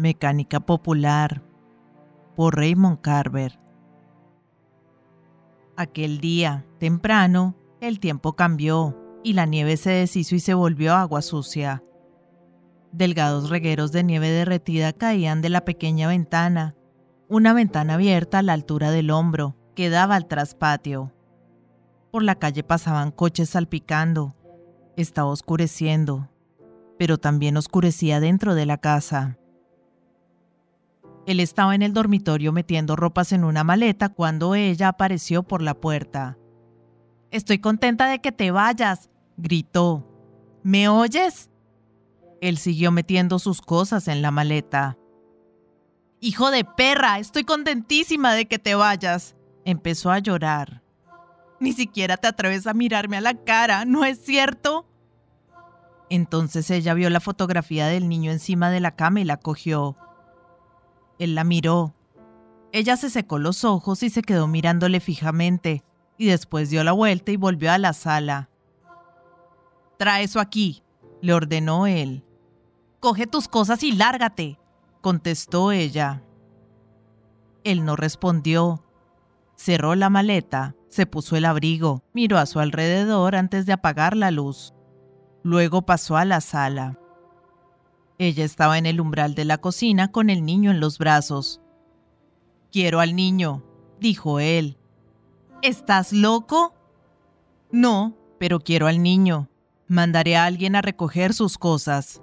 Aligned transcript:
Mecánica 0.00 0.60
Popular 0.60 1.42
por 2.34 2.56
Raymond 2.56 3.02
Carver. 3.02 3.60
Aquel 5.76 6.20
día, 6.20 6.64
temprano, 6.78 7.54
el 7.82 8.00
tiempo 8.00 8.32
cambió 8.32 8.96
y 9.22 9.34
la 9.34 9.44
nieve 9.44 9.76
se 9.76 9.90
deshizo 9.90 10.34
y 10.34 10.40
se 10.40 10.54
volvió 10.54 10.94
agua 10.94 11.20
sucia. 11.20 11.84
Delgados 12.92 13.50
regueros 13.50 13.92
de 13.92 14.02
nieve 14.02 14.30
derretida 14.30 14.94
caían 14.94 15.42
de 15.42 15.50
la 15.50 15.66
pequeña 15.66 16.08
ventana, 16.08 16.74
una 17.28 17.52
ventana 17.52 17.94
abierta 17.94 18.38
a 18.38 18.42
la 18.42 18.54
altura 18.54 18.90
del 18.90 19.10
hombro 19.10 19.54
que 19.74 19.90
daba 19.90 20.16
al 20.16 20.26
traspatio. 20.26 21.12
Por 22.10 22.22
la 22.22 22.36
calle 22.36 22.62
pasaban 22.64 23.10
coches 23.10 23.50
salpicando. 23.50 24.34
Estaba 24.96 25.28
oscureciendo, 25.28 26.30
pero 26.98 27.18
también 27.18 27.58
oscurecía 27.58 28.18
dentro 28.18 28.54
de 28.54 28.64
la 28.64 28.78
casa. 28.78 29.36
Él 31.26 31.40
estaba 31.40 31.74
en 31.74 31.82
el 31.82 31.92
dormitorio 31.92 32.52
metiendo 32.52 32.96
ropas 32.96 33.32
en 33.32 33.44
una 33.44 33.64
maleta 33.64 34.08
cuando 34.08 34.54
ella 34.54 34.88
apareció 34.88 35.42
por 35.42 35.62
la 35.62 35.74
puerta. 35.74 36.38
Estoy 37.30 37.58
contenta 37.58 38.06
de 38.08 38.20
que 38.20 38.32
te 38.32 38.50
vayas, 38.50 39.10
gritó. 39.36 40.06
¿Me 40.62 40.88
oyes? 40.88 41.50
Él 42.40 42.56
siguió 42.58 42.90
metiendo 42.90 43.38
sus 43.38 43.60
cosas 43.60 44.08
en 44.08 44.22
la 44.22 44.30
maleta. 44.30 44.96
Hijo 46.20 46.50
de 46.50 46.64
perra, 46.64 47.18
estoy 47.18 47.44
contentísima 47.44 48.34
de 48.34 48.46
que 48.46 48.58
te 48.58 48.74
vayas. 48.74 49.36
Empezó 49.64 50.10
a 50.10 50.18
llorar. 50.18 50.82
Ni 51.60 51.72
siquiera 51.72 52.16
te 52.16 52.28
atreves 52.28 52.66
a 52.66 52.74
mirarme 52.74 53.18
a 53.18 53.20
la 53.20 53.34
cara, 53.34 53.84
¿no 53.84 54.04
es 54.04 54.20
cierto? 54.24 54.86
Entonces 56.08 56.70
ella 56.70 56.94
vio 56.94 57.08
la 57.10 57.20
fotografía 57.20 57.86
del 57.86 58.08
niño 58.08 58.32
encima 58.32 58.70
de 58.70 58.80
la 58.80 58.96
cama 58.96 59.20
y 59.20 59.24
la 59.24 59.36
cogió. 59.36 59.96
Él 61.20 61.36
la 61.36 61.44
miró. 61.44 61.94
Ella 62.72 62.96
se 62.96 63.10
secó 63.10 63.38
los 63.38 63.64
ojos 63.64 64.02
y 64.02 64.10
se 64.10 64.22
quedó 64.22 64.48
mirándole 64.48 65.00
fijamente, 65.00 65.84
y 66.16 66.26
después 66.26 66.70
dio 66.70 66.82
la 66.82 66.92
vuelta 66.92 67.30
y 67.30 67.36
volvió 67.36 67.70
a 67.70 67.78
la 67.78 67.92
sala. 67.92 68.48
Trae 69.98 70.24
eso 70.24 70.40
aquí, 70.40 70.82
le 71.20 71.34
ordenó 71.34 71.86
él. 71.86 72.24
Coge 73.00 73.26
tus 73.26 73.48
cosas 73.48 73.82
y 73.82 73.92
lárgate, 73.92 74.58
contestó 75.00 75.72
ella. 75.72 76.22
Él 77.64 77.84
no 77.84 77.96
respondió. 77.96 78.84
Cerró 79.56 79.94
la 79.94 80.08
maleta, 80.08 80.74
se 80.88 81.04
puso 81.04 81.36
el 81.36 81.44
abrigo, 81.44 82.02
miró 82.14 82.38
a 82.38 82.46
su 82.46 82.60
alrededor 82.60 83.36
antes 83.36 83.66
de 83.66 83.74
apagar 83.74 84.16
la 84.16 84.30
luz. 84.30 84.72
Luego 85.42 85.82
pasó 85.82 86.16
a 86.16 86.24
la 86.24 86.40
sala. 86.40 86.99
Ella 88.20 88.44
estaba 88.44 88.76
en 88.76 88.84
el 88.84 89.00
umbral 89.00 89.34
de 89.34 89.46
la 89.46 89.56
cocina 89.56 90.12
con 90.12 90.28
el 90.28 90.44
niño 90.44 90.70
en 90.70 90.78
los 90.78 90.98
brazos. 90.98 91.62
Quiero 92.70 93.00
al 93.00 93.16
niño, 93.16 93.64
dijo 93.98 94.40
él. 94.40 94.76
¿Estás 95.62 96.12
loco? 96.12 96.74
No, 97.72 98.14
pero 98.38 98.60
quiero 98.60 98.88
al 98.88 99.02
niño. 99.02 99.48
Mandaré 99.86 100.36
a 100.36 100.44
alguien 100.44 100.76
a 100.76 100.82
recoger 100.82 101.32
sus 101.32 101.56
cosas. 101.56 102.20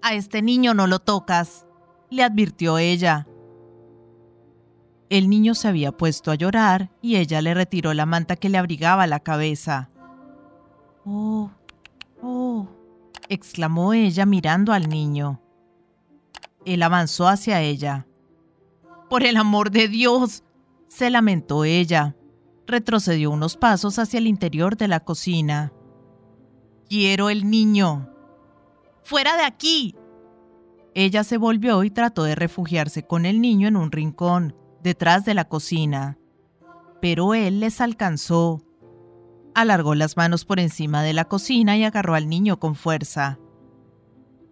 A 0.00 0.14
este 0.14 0.40
niño 0.40 0.72
no 0.72 0.86
lo 0.86 1.00
tocas, 1.00 1.66
le 2.08 2.22
advirtió 2.22 2.78
ella. 2.78 3.28
El 5.10 5.28
niño 5.28 5.54
se 5.54 5.68
había 5.68 5.92
puesto 5.92 6.30
a 6.30 6.34
llorar 6.34 6.92
y 7.02 7.16
ella 7.16 7.42
le 7.42 7.52
retiró 7.52 7.92
la 7.92 8.06
manta 8.06 8.36
que 8.36 8.48
le 8.48 8.56
abrigaba 8.56 9.06
la 9.06 9.20
cabeza. 9.20 9.90
Oh, 11.04 11.50
oh, 12.22 12.68
exclamó 13.28 13.92
ella 13.92 14.26
mirando 14.26 14.72
al 14.72 14.88
niño. 14.88 15.40
Él 16.64 16.82
avanzó 16.82 17.28
hacia 17.28 17.60
ella. 17.60 18.06
Por 19.08 19.22
el 19.22 19.36
amor 19.36 19.70
de 19.70 19.88
Dios, 19.88 20.44
se 20.88 21.10
lamentó 21.10 21.64
ella. 21.64 22.16
Retrocedió 22.66 23.30
unos 23.30 23.56
pasos 23.56 23.98
hacia 23.98 24.18
el 24.18 24.26
interior 24.26 24.76
de 24.76 24.88
la 24.88 25.00
cocina. 25.00 25.72
Quiero 26.88 27.30
el 27.30 27.48
niño. 27.48 28.10
Fuera 29.02 29.36
de 29.36 29.44
aquí. 29.44 29.94
Ella 30.94 31.24
se 31.24 31.38
volvió 31.38 31.84
y 31.84 31.90
trató 31.90 32.24
de 32.24 32.34
refugiarse 32.34 33.06
con 33.06 33.24
el 33.24 33.40
niño 33.40 33.68
en 33.68 33.76
un 33.76 33.92
rincón, 33.92 34.54
detrás 34.82 35.24
de 35.24 35.34
la 35.34 35.46
cocina. 35.48 36.18
Pero 37.00 37.34
él 37.34 37.60
les 37.60 37.80
alcanzó 37.80 38.62
alargó 39.60 39.94
las 39.94 40.16
manos 40.16 40.44
por 40.44 40.60
encima 40.60 41.02
de 41.02 41.12
la 41.12 41.24
cocina 41.24 41.76
y 41.76 41.84
agarró 41.84 42.14
al 42.14 42.28
niño 42.28 42.60
con 42.60 42.74
fuerza. 42.76 43.38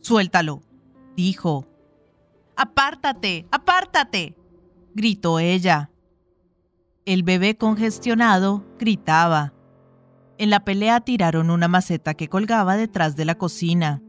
Suéltalo, 0.00 0.62
dijo. 1.16 1.66
Apártate, 2.56 3.46
apártate, 3.50 4.36
gritó 4.94 5.40
ella. 5.40 5.90
El 7.04 7.24
bebé 7.24 7.56
congestionado 7.56 8.64
gritaba. 8.78 9.54
En 10.38 10.50
la 10.50 10.64
pelea 10.64 11.00
tiraron 11.00 11.50
una 11.50 11.66
maceta 11.66 12.14
que 12.14 12.28
colgaba 12.28 12.76
detrás 12.76 13.16
de 13.16 13.24
la 13.24 13.34
cocina. 13.34 14.02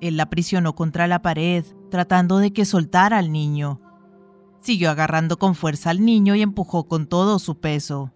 Él 0.00 0.16
la 0.16 0.24
aprisionó 0.24 0.74
contra 0.74 1.06
la 1.06 1.20
pared, 1.20 1.64
tratando 1.90 2.38
de 2.38 2.52
que 2.52 2.64
soltara 2.64 3.18
al 3.18 3.30
niño. 3.30 3.80
Siguió 4.60 4.90
agarrando 4.90 5.38
con 5.38 5.54
fuerza 5.54 5.90
al 5.90 6.04
niño 6.04 6.34
y 6.34 6.42
empujó 6.42 6.88
con 6.88 7.06
todo 7.06 7.38
su 7.38 7.60
peso. 7.60 8.12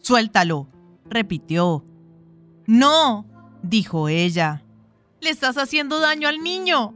Suéltalo, 0.00 0.68
repitió. 1.08 1.84
No, 2.66 3.26
dijo 3.62 4.08
ella. 4.08 4.64
Le 5.20 5.30
estás 5.30 5.58
haciendo 5.58 6.00
daño 6.00 6.28
al 6.28 6.38
niño. 6.38 6.94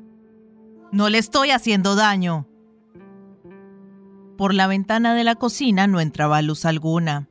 No 0.92 1.08
le 1.08 1.18
estoy 1.18 1.50
haciendo 1.50 1.94
daño. 1.94 2.46
Por 4.38 4.54
la 4.54 4.66
ventana 4.66 5.14
de 5.14 5.24
la 5.24 5.34
cocina 5.34 5.86
no 5.86 6.00
entraba 6.00 6.42
luz 6.42 6.64
alguna. 6.64 7.28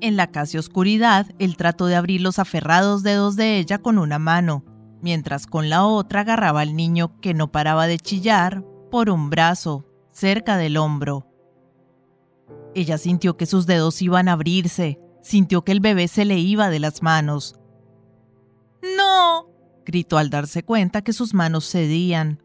En 0.00 0.16
la 0.16 0.28
casi 0.32 0.58
oscuridad, 0.58 1.26
él 1.38 1.56
trató 1.56 1.86
de 1.86 1.94
abrir 1.94 2.20
los 2.20 2.38
aferrados 2.38 3.02
dedos 3.02 3.36
de 3.36 3.58
ella 3.58 3.78
con 3.78 3.98
una 3.98 4.18
mano, 4.18 4.64
mientras 5.00 5.46
con 5.46 5.68
la 5.70 5.84
otra 5.84 6.22
agarraba 6.22 6.60
al 6.60 6.74
niño 6.74 7.20
que 7.20 7.34
no 7.34 7.52
paraba 7.52 7.86
de 7.86 7.98
chillar 7.98 8.64
por 8.90 9.10
un 9.10 9.30
brazo, 9.30 9.86
cerca 10.10 10.56
del 10.56 10.76
hombro. 10.76 11.31
Ella 12.74 12.98
sintió 12.98 13.36
que 13.36 13.46
sus 13.46 13.66
dedos 13.66 14.00
iban 14.00 14.28
a 14.28 14.32
abrirse, 14.32 14.98
sintió 15.20 15.62
que 15.62 15.72
el 15.72 15.80
bebé 15.80 16.08
se 16.08 16.24
le 16.24 16.38
iba 16.38 16.70
de 16.70 16.80
las 16.80 17.02
manos. 17.02 17.56
¡No! 18.96 19.48
gritó 19.84 20.18
al 20.18 20.30
darse 20.30 20.62
cuenta 20.62 21.02
que 21.02 21.12
sus 21.12 21.34
manos 21.34 21.70
cedían. 21.70 22.42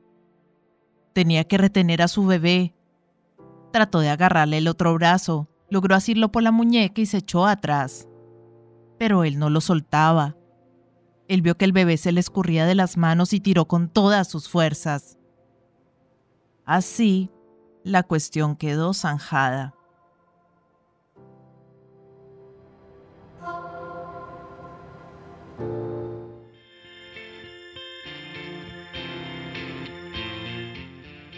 Tenía 1.14 1.46
que 1.46 1.58
retener 1.58 2.02
a 2.02 2.08
su 2.08 2.26
bebé. 2.26 2.76
Trató 3.72 4.00
de 4.00 4.10
agarrarle 4.10 4.58
el 4.58 4.68
otro 4.68 4.94
brazo, 4.94 5.48
logró 5.70 5.96
asirlo 5.96 6.32
por 6.32 6.44
la 6.44 6.52
muñeca 6.52 7.02
y 7.02 7.06
se 7.06 7.18
echó 7.18 7.46
atrás. 7.46 8.08
Pero 8.98 9.24
él 9.24 9.40
no 9.40 9.50
lo 9.50 9.62
soltaba. 9.62 10.36
Él 11.28 11.42
vio 11.42 11.58
que 11.58 11.66
el 11.66 11.74
bebé 11.74 11.98
se 11.98 12.12
le 12.12 12.20
escurría 12.20 12.66
de 12.66 12.76
las 12.76 12.98
manos 12.98 13.34
y 13.34 13.40
tiró 13.40 13.68
con 13.68 13.90
todas 13.90 14.28
sus 14.30 14.50
fuerzas. 14.50 15.18
Así, 16.66 17.32
la 17.84 18.04
cuestión 18.04 18.56
quedó 18.56 18.94
zanjada. 18.94 19.77